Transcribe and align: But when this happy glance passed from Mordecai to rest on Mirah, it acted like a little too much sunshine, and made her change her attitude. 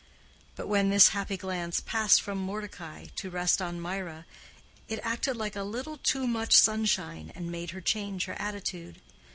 But 0.55 0.67
when 0.67 0.89
this 0.89 1.09
happy 1.09 1.37
glance 1.37 1.79
passed 1.79 2.23
from 2.23 2.39
Mordecai 2.39 3.05
to 3.17 3.29
rest 3.29 3.61
on 3.61 3.79
Mirah, 3.79 4.25
it 4.87 4.99
acted 5.03 5.37
like 5.37 5.55
a 5.55 5.61
little 5.61 5.97
too 5.97 6.25
much 6.25 6.57
sunshine, 6.57 7.31
and 7.35 7.51
made 7.51 7.69
her 7.69 7.81
change 7.81 8.25
her 8.25 8.33
attitude. 8.39 8.99